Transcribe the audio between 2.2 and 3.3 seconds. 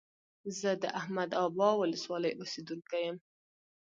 اوسيدونکى يم.